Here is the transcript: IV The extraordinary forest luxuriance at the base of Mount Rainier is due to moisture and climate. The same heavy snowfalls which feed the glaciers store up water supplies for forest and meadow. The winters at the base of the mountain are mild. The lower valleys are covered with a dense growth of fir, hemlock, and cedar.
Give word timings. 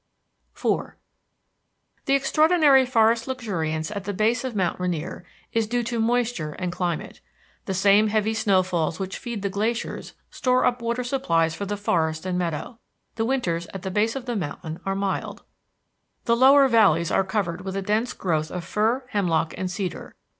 IV 0.55 0.93
The 2.05 2.15
extraordinary 2.15 2.87
forest 2.87 3.27
luxuriance 3.27 3.91
at 3.91 4.05
the 4.05 4.15
base 4.15 4.43
of 4.43 4.55
Mount 4.55 4.79
Rainier 4.79 5.23
is 5.53 5.67
due 5.67 5.83
to 5.83 5.99
moisture 5.99 6.53
and 6.53 6.71
climate. 6.71 7.21
The 7.65 7.75
same 7.75 8.07
heavy 8.07 8.33
snowfalls 8.33 8.97
which 8.97 9.19
feed 9.19 9.43
the 9.43 9.49
glaciers 9.51 10.13
store 10.31 10.65
up 10.65 10.81
water 10.81 11.03
supplies 11.03 11.53
for 11.53 11.67
forest 11.75 12.25
and 12.25 12.35
meadow. 12.35 12.79
The 13.13 13.25
winters 13.25 13.67
at 13.75 13.83
the 13.83 13.91
base 13.91 14.15
of 14.15 14.25
the 14.25 14.35
mountain 14.35 14.79
are 14.87 14.95
mild. 14.95 15.43
The 16.25 16.35
lower 16.35 16.67
valleys 16.67 17.11
are 17.11 17.23
covered 17.23 17.61
with 17.61 17.75
a 17.75 17.83
dense 17.83 18.13
growth 18.13 18.49
of 18.49 18.63
fir, 18.63 19.05
hemlock, 19.09 19.53
and 19.55 19.69
cedar. 19.69 20.15